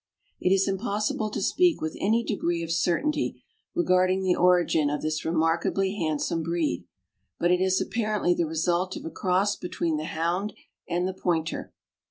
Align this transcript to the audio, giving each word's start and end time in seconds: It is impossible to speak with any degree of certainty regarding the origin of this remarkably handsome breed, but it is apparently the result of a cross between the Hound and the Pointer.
It 0.39 0.51
is 0.51 0.67
impossible 0.67 1.29
to 1.29 1.43
speak 1.43 1.79
with 1.79 1.95
any 2.01 2.23
degree 2.23 2.63
of 2.63 2.71
certainty 2.71 3.43
regarding 3.75 4.23
the 4.23 4.33
origin 4.35 4.89
of 4.89 5.03
this 5.03 5.23
remarkably 5.23 5.93
handsome 5.97 6.41
breed, 6.41 6.85
but 7.37 7.51
it 7.51 7.61
is 7.61 7.79
apparently 7.79 8.33
the 8.33 8.47
result 8.47 8.95
of 8.95 9.05
a 9.05 9.11
cross 9.11 9.55
between 9.55 9.97
the 9.97 10.05
Hound 10.05 10.53
and 10.89 11.07
the 11.07 11.13
Pointer. 11.13 11.71